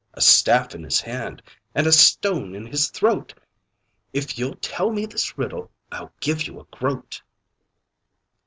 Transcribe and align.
A 0.15 0.21
staff 0.21 0.73
in 0.73 0.81
his 0.81 0.99
hand, 0.99 1.43
and 1.75 1.85
a 1.85 1.91
stone 1.91 2.55
in 2.55 2.65
his 2.65 2.87
throat; 2.89 3.35
If 4.13 4.39
you'll 4.39 4.55
tell 4.55 4.89
me 4.89 5.05
this 5.05 5.37
riddle, 5.37 5.69
I'll 5.91 6.11
give 6.19 6.47
you 6.47 6.59
a 6.59 6.65
groat." 6.75 7.21